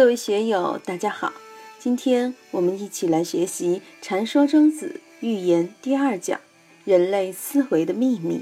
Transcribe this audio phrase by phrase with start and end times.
[0.00, 1.30] 各位学友，大家好！
[1.78, 6.40] 今天我们一起来学习《禅说庄子寓言》第二讲
[6.86, 8.40] “人类思维的秘密”。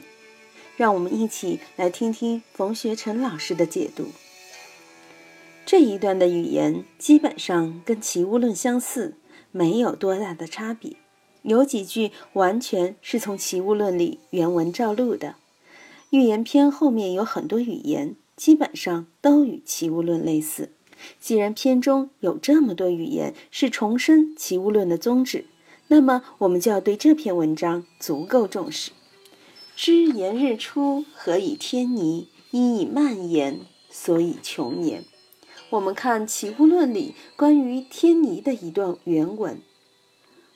[0.79, 4.10] 让我们一起来听听冯学成老师的解读。
[5.66, 9.17] 这一段的语言基本上跟《齐物论》相似，
[9.51, 10.93] 没有多大的差别。
[11.43, 15.35] 有几句完全是从《齐物论》里原文照录的。
[16.11, 20.70] 寓言篇后面有很多语言，基本上都与《齐物论》类似。
[21.20, 25.47] 既然篇中有这么多语言是重申《齐物论》的宗旨，
[25.88, 28.93] 那么我们就要对这篇文章足够重视。
[29.77, 32.29] 知言日出，何以天倪？
[32.51, 35.05] 因以慢言，所以穷年。
[35.71, 39.60] 我们看《齐物论》里关于天倪的一段原文：“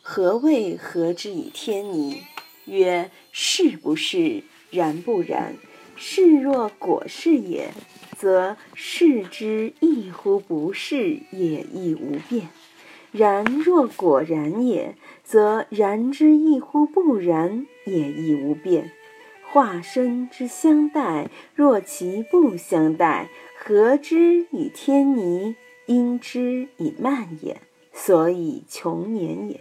[0.01, 2.23] 何谓何之以天倪？
[2.65, 5.57] 曰：是不是，然不然。
[5.97, 7.73] 是若果是也。”
[8.23, 12.47] 则视之亦乎不是也，亦无变；
[13.11, 18.93] 然若果然也，则然之亦乎不然也，亦无变。
[19.51, 25.57] 化身之相待，若其不相待，何之以天倪？
[25.87, 27.61] 因之以慢也，
[27.93, 29.61] 所以穷年也。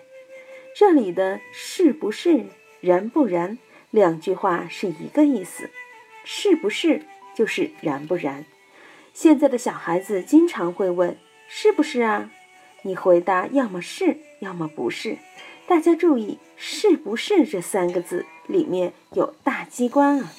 [0.75, 2.45] 这里的是不是，
[2.79, 3.57] 然不然，
[3.89, 5.71] 两句话是一个意思。
[6.23, 7.01] 是不是？
[7.35, 8.45] 就是然不然？
[9.13, 11.17] 现在的小孩子经常会问
[11.49, 12.31] ：“是不是啊？”
[12.83, 15.17] 你回答要么是，要么不是。
[15.67, 20.33] 大家注意，“是不是”这三个字里面有大机关啊！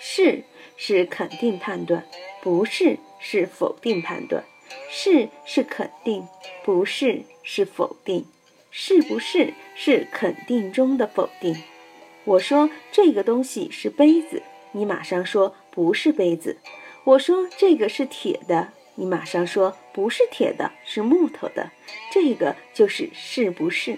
[0.00, 0.44] 是
[0.76, 2.06] 是肯定判断，
[2.42, 4.44] 不是是否定判断。
[4.90, 6.26] 是是肯定，
[6.64, 8.24] 不是是否定。
[8.70, 11.56] 是不是是肯定中的否定？
[12.24, 14.42] 我说这个东西是杯子。
[14.74, 16.58] 你马上说不是杯子，
[17.04, 21.70] 我说这个是铁的，你马上说不是铁的，是木头的，
[22.12, 23.96] 这个就是是不是？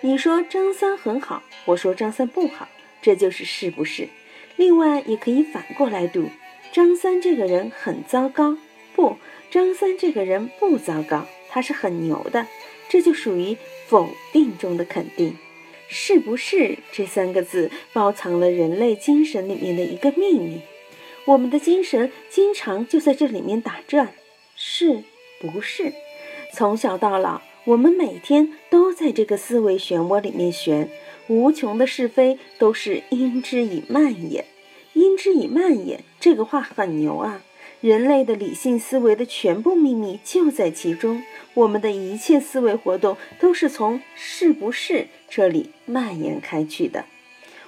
[0.00, 2.66] 你说张三很好，我说张三不好，
[3.02, 4.08] 这就是是不是？
[4.56, 6.30] 另外也可以反过来读，
[6.72, 8.56] 张三这个人很糟糕，
[8.94, 9.18] 不，
[9.50, 12.46] 张三这个人不糟糕，他是很牛的，
[12.88, 13.56] 这就属于
[13.86, 15.36] 否定中的肯定。
[15.88, 20.60] 是不是这三个字包藏了人类精神里面的一个秘密？
[21.24, 24.12] 我们的精神经常就在这里面打转，
[24.54, 25.02] 是
[25.40, 25.92] 不是？
[26.54, 30.90] 从小到老，我们每天都在这个思维漩涡里面旋，
[31.26, 34.44] 无穷的是非都是因之以慢也，
[34.94, 36.00] 因之以慢也。
[36.18, 37.42] 这个话很牛啊！
[37.80, 41.22] 人类的理性思维的全部秘密就在其中。
[41.54, 47.04] 我们的一切思维活动都是从“是不是”这里蔓延开去的。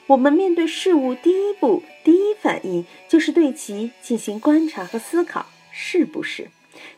[0.08, 6.48] 我们面对事物，第一步、第一反应就是对其进行观察和思考，是不是？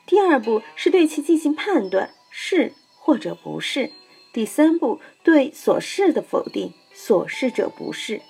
[0.06, 3.90] 第二步是对其进行判断，是或者不是。
[4.32, 8.22] 第三步对所是的否定，所是者不是。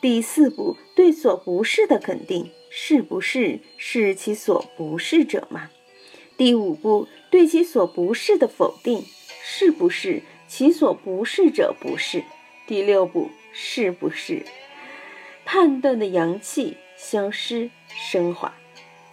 [0.00, 5.70] 第四步对所不是的肯定，是不是是其所不是者吗？
[6.36, 7.08] 第五步。
[7.30, 9.04] 对其所不是的否定，
[9.44, 12.24] 是不是其所不是者不是？
[12.66, 14.46] 第六步是不是
[15.44, 18.54] 判断的阳气消失升华？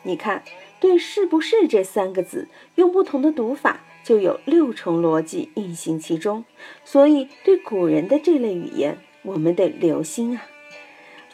[0.04, 0.46] 你看，
[0.80, 6.46] 对“是不是”这三个字，用不同的读法，就有六重逻辑运行其中。
[6.86, 10.48] 所以，对古人的这类语言，我们得留心啊。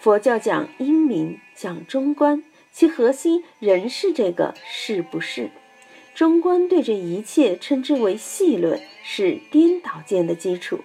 [0.01, 5.51] 佛教讲因明，讲中观，其核心仍是这个“是不是”。
[6.15, 10.79] 中观对这一切称之为细论，是颠倒见的基础。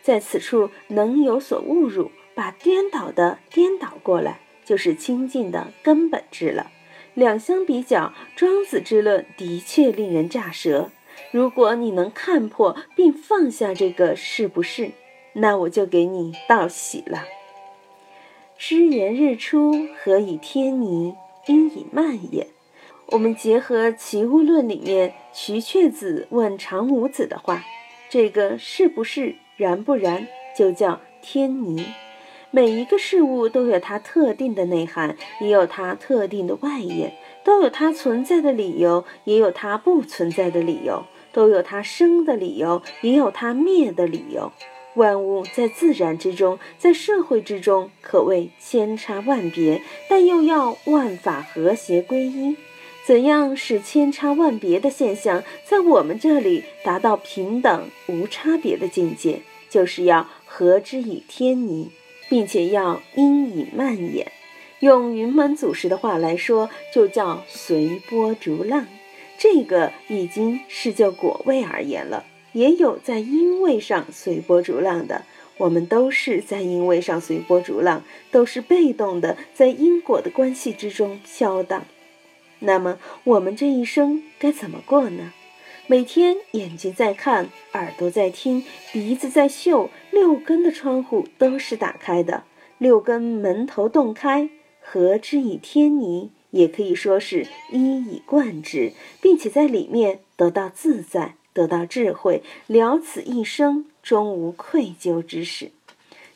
[0.00, 6.70] 在此处能有所误入，把颠倒的颠倒过来，就是清净的根本之了。
[7.12, 10.90] 两相比较，庄子之论的确令人咋舌。
[11.32, 14.92] 如果你能看破并放下这个是不是，
[15.34, 17.24] 那我就给你道喜了。
[18.66, 21.14] 知言日出，何以天倪？
[21.46, 22.46] 因以慢也。
[23.08, 27.62] 我们结合《齐物论》里面瞿阙子问长五子的话，
[28.08, 30.26] 这个是不是然不然，
[30.56, 31.84] 就叫天倪。
[32.50, 37.12] 每一个事物都有它特定的内涵，也有它特定的外延，
[37.44, 44.50] 都有它存在的理由，也有它不存在的理由；都有它生的理由，也有它灭的理由。
[44.94, 52.56] 万物在自然之中，在社会之中，可谓千差万别，但又要万法和谐归一。
[53.06, 59.42] 怎样使千差万别的现象在我们这里达到平等无差别的境界？
[59.68, 61.90] 就是要和之以天倪，
[62.28, 64.30] 并且要因以蔓延。
[64.80, 68.86] 用云门祖师的话来说，就叫随波逐浪。
[69.36, 72.24] 这个已经是就果位而言了。
[72.54, 75.24] 也有在因位上随波逐浪的，
[75.58, 81.84] 我们都是在因位上随波逐浪，都是被动的，在因果的关系之中飘荡。
[82.60, 85.32] 那么我们这一生该怎么过呢？
[85.86, 92.44] 每天眼睛在看，耳朵在听，鼻子在嗅，六根的窗户都是打开的，
[92.78, 94.48] 六根门头洞开，
[94.80, 105.70] 合之以天尼，也可以说是一以贯之，并且在里面得到自在，得到智慧，了此一生终无愧疚之事。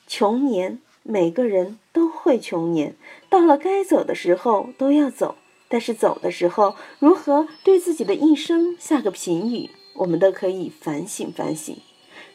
[0.07, 2.95] 穷年，每个人都会穷年，
[3.29, 5.35] 到了该走的时候都要走。
[5.71, 11.77] 但是走的时候，如何对自己的一生下个评语，我们都可以反省反省。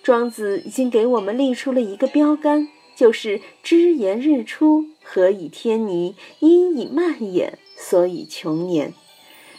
[0.04, 6.16] 庄子已经给我们立出了一个标杆，就是“知言日出，何以天泥？
[6.42, 8.94] 因以慢也，所以穷年。”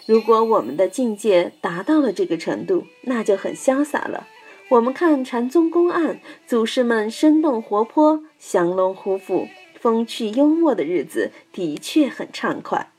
[0.07, 4.27] 如果我们的境界达到了这个程度，那就很潇洒了。
[4.69, 9.49] 我们看禅宗公案，祖师们生动活泼、降龙虎虎、
[9.81, 12.91] 风趣幽默的日子，的确很畅快。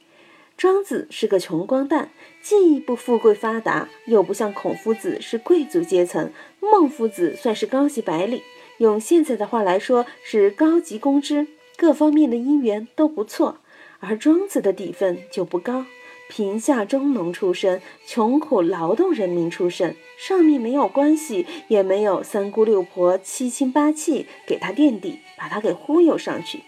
[0.57, 2.10] 庄子是个穷光蛋，
[2.42, 8.42] 既不富贵发达，又不像孔夫子是贵族阶层，孟夫子算是高级白领，
[8.78, 11.46] 用现在的话来说是高级公知，
[11.78, 13.60] 各方面的姻缘都不错。
[14.00, 15.86] 而庄子的底分就不高，
[16.30, 26.62] 贫下中农出身，穷苦劳动人民出身，上面没有关系，也没有三姑六婆、七亲八戚给他垫底，把他给忽悠上去。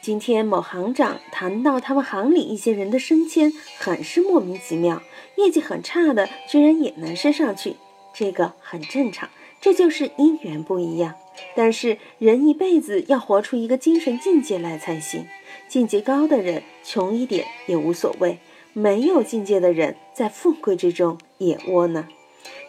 [0.00, 5.02] 今天某行长谈到他们行里一些人的升迁，很是莫名其妙，
[5.36, 7.74] 业绩很差的居然也能升上去，
[8.14, 9.28] 这个很正常，
[9.60, 11.14] 这就是因缘不一样。
[11.54, 15.26] 但是人一辈子要活出一个精神境界来才行，
[15.68, 18.38] 境界高的人穷一点也无所谓，
[18.78, 22.06] 没有境界的人在富贵之中也窝囊。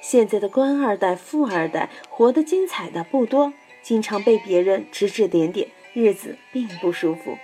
[0.01, 3.53] 现在的官二代、富二代活得精彩的不多，
[3.83, 5.67] 经常被别人指指点点。
[5.94, 7.38] 日子并不舒服，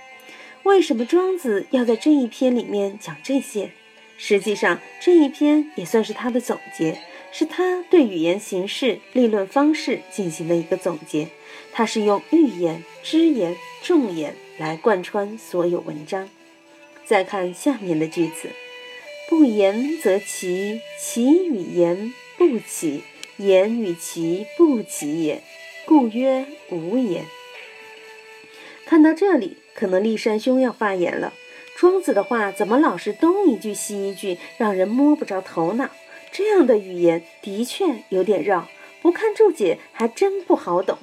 [0.63, 3.69] 为什么庄子要在这一篇里面讲这些？
[4.17, 7.00] 实际上，这一篇也算是他的总结，
[7.31, 11.27] 是他对语言形式、立论方式进行的一个总结。
[11.71, 16.29] 他是用寓言、知言、重言来贯穿所有文章。
[17.06, 18.50] 再看下面的句子：
[19.30, 23.04] 不言则齐，齐与言不齐，
[23.38, 25.44] 言与齐不齐也，
[25.86, 27.25] 故曰无言。
[28.86, 31.34] 看到这里，可能立山兄要发言了。
[31.78, 35.90] 庄子的话怎么老是东一句西一句，让人摸不着头脑？
[36.31, 38.68] 这样的语言的确有点绕，
[39.02, 40.98] 不看注解还真不好懂。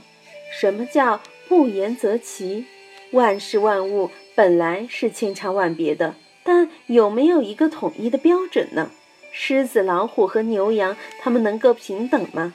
[0.58, 2.66] 什么叫不言则齐？
[3.12, 8.90] 万事万物本来是千差万别的，但有没有一个统一的标准呢？
[9.30, 12.54] 狮子、老虎和牛羊，他们能够平等吗？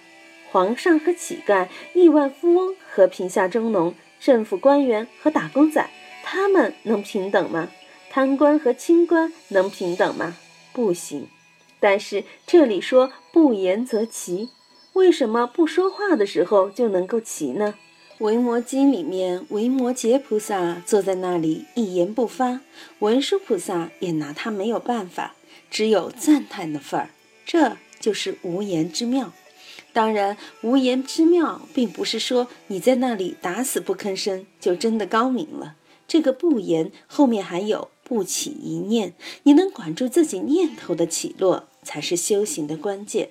[0.52, 3.94] 皇上和乞丐，亿万富翁和贫下中农？
[4.20, 5.88] 政府官员和打工仔，
[6.24, 7.70] 他们能平等吗？
[8.10, 10.36] 贪官和清官能平等吗？
[10.74, 11.28] 不行。
[11.80, 14.50] 但是这里说不言则齐，
[14.94, 17.76] 为什么不说话的时候就能够齐呢？
[18.20, 22.62] 《维摩经》里面，维摩诘菩萨坐在那里一言不发，
[22.98, 25.36] 文殊菩萨也拿他没有办法，
[25.70, 27.12] 只有赞叹的份儿。
[27.46, 29.34] 这就是无言之妙。
[29.94, 35.76] 当然，无言之妙，并不是说你在那里打死不吭声就真的高明了。
[36.08, 39.14] 这个不言后面还有不起一念，
[39.44, 43.30] 你能管住自己念头的起落，才是修行的关键。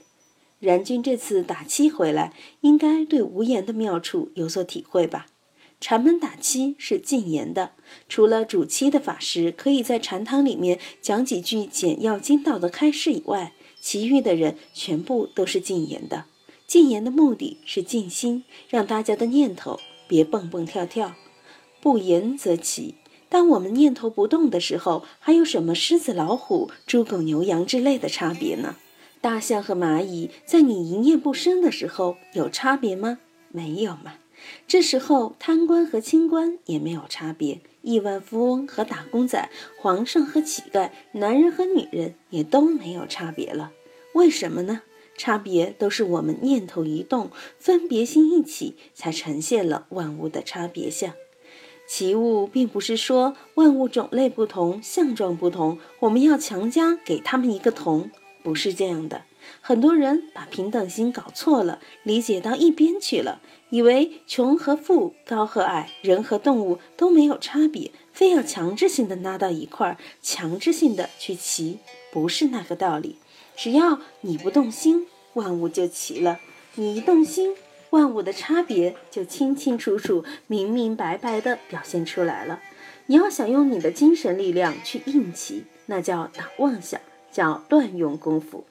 [0.67, 5.27] 然君这次打七回来，应该对无言的妙处有所体会吧？
[5.81, 7.71] 禅门打七是禁言的，
[8.09, 16.25] 除了主七的法师可以在禅堂里面讲几句简要精到的开示以外，其余的人全部都是禁言的。
[16.67, 21.15] 禁言的目的是静心，让大家的念头别蹦蹦跳跳。
[21.81, 22.97] 不言则起。
[23.29, 28.77] 当我们念头不动的时候，还有什么狮子、老虎、猪狗、牛羊之类的差别呢？
[29.27, 33.19] 大象和蚂蚁在你一念不生的时候有差别吗？
[33.51, 34.15] 没有嘛。
[34.69, 43.73] 这时候贪官和清官也没有差别，亿万富翁和打工仔，皇上和乞丐，男人和女人也都没有差别了。
[44.15, 44.83] 为什么呢？
[45.19, 51.13] 差别都是我们念头一动，分别心一起，才呈现了万物的差别相。
[51.89, 58.13] 其物并不是说万物种类不同，相状不同，我们要强加给他们一个同，
[58.47, 59.23] 不是这样的。
[59.61, 71.79] 很多人把平等心搞错了，理解到一边去了，以为穷和富、高和矮、人和动物都没有差别，非要强制性的拉到一块儿，强制性的去齐，
[72.13, 73.17] 不是那个道理。
[73.57, 76.39] 只要你不动心，万物就齐了；
[76.77, 77.57] 你一动心，
[77.91, 82.61] 万物的差别就清清楚楚、明明白白的表现出来了。
[83.07, 87.01] 你要想用你的精神力量去应齐，那叫打妄想，
[87.37, 88.65] 叫乱用功夫。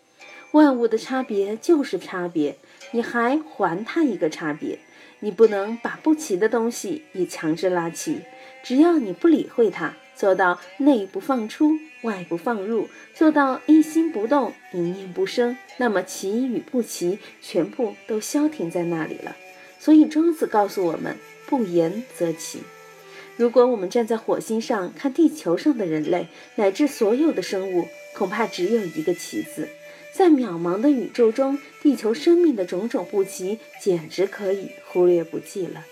[0.53, 2.57] 万物的差别就是差别，
[2.93, 4.79] 你还还它一个差别。
[5.19, 8.22] 你不能把不齐的东西也强制拉齐。
[8.63, 19.36] 只要你不理会它，做到内不放出，外不放入，做到一心不动，一念不生，那么齐与不齐全部都消停在那里了。
[19.77, 22.63] 所以庄子告诉我们：不言则齐。
[23.38, 29.69] 如果我们站在火星上看地球上的人类，乃至所有的生物，恐怕只有一个“奇”字。
[30.13, 35.86] 在渺茫的宇宙中，地球生命的种种不齐，简直可以忽略不计了。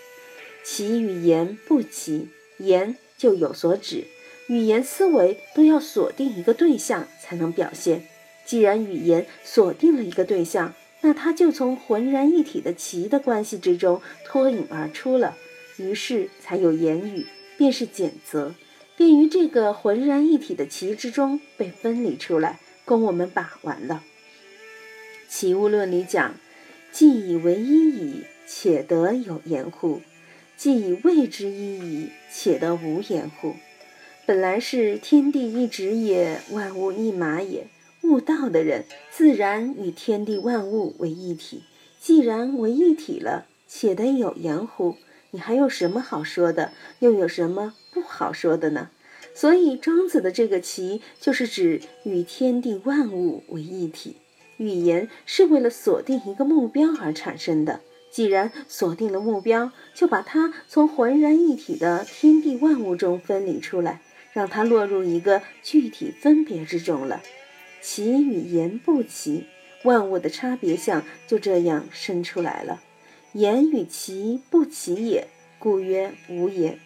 [0.64, 4.04] 其与言不齐，言就有所指，
[4.46, 8.06] 语言思维都要锁定一个对象才能表现。
[8.46, 15.36] 既然语言锁定了一个对象，那它就从浑然一体的齐的关系之中脱颖而出了。
[15.76, 17.26] 于是才有言语，
[17.58, 18.54] 便是简则，
[18.96, 24.04] 便于这个浑然一体的棋之中被分离出来，供我们把玩了。
[25.28, 26.34] 齐物论里讲
[26.92, 30.00] ：“既以为一矣，且得有言乎？
[30.56, 33.56] 既以谓之一矣，且得无言乎？”
[34.26, 37.66] 本来是天地一直也，万物一马也。
[38.02, 41.64] 悟道的人，自然与天地万物为一体。
[42.00, 44.96] 既然为一体了，且得有言乎？
[45.34, 46.70] 你还有什么好说的？
[47.00, 48.90] 又有什么不好说的呢？
[49.34, 54.18] 所以庄子的这个“齐”，就是指与天地万物为一体。
[54.58, 57.80] 语言是为了锁定一个目标而产生的。
[58.12, 67.20] 既然锁定了目标，就把它从浑然一体的天地万物中分离出来，让它落入一个具体分别之中了。
[67.82, 69.46] 齐与言不齐，
[69.82, 72.80] 万物的差别相就这样生出来了。
[73.34, 75.26] 言与其不齐也，
[75.58, 76.78] 故曰无言。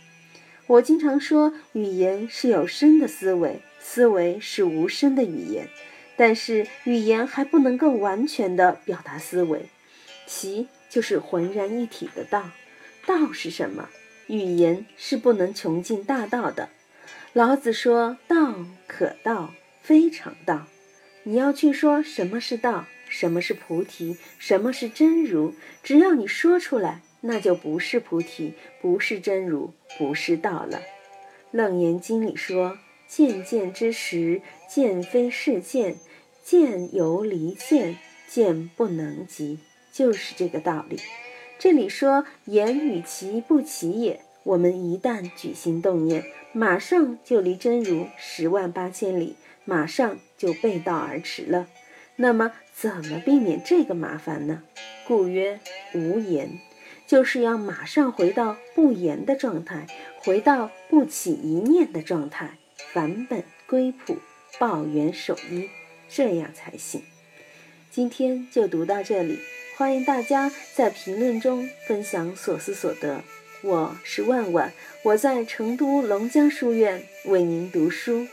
[0.67, 5.69] 我经常说，语言是有声的思维，思维是无声的语言。
[6.17, 9.67] 但是语言还不能够完全的表达思维。
[10.26, 12.50] 其就是浑然一体的道。
[13.07, 13.88] 道是什么？
[14.26, 16.71] 语言是不能穷尽大道的。
[17.35, 19.52] 老子说：“道可道，
[19.83, 20.67] 非常道。”
[21.25, 22.87] 你要去说什么是道？
[23.09, 24.17] 什么是菩提？
[24.38, 25.55] 什么是真如？
[25.83, 30.79] 只要你说出来，那就不是菩提，不是真如，不是道了。
[31.50, 35.95] 《楞严经》里说：“见见之时，见非是见；
[36.45, 37.97] 见犹离见，
[38.29, 39.59] 见不能及。”
[39.91, 41.00] 就是这个道理。
[41.59, 49.35] 这里说“言与其不齐也”，我们一旦举心动念，马上就离真如十万八千里，
[49.65, 51.67] 马上就背道而驰了。
[52.17, 54.63] 那么，怎么避免这个麻烦呢？
[55.05, 55.59] 故曰
[55.95, 56.61] 无言，
[57.09, 62.57] 就是要马上回到不言的状态，回到不起一念的状态，
[62.93, 64.19] 返本归朴，
[64.61, 65.69] 抱元守一，
[66.09, 67.03] 这样才行。
[67.91, 69.41] 今天就读到这里，
[69.77, 73.25] 欢迎大家在评论中分享所思所得。
[73.63, 78.29] 我是万万，我在成都龙江书院为您读书。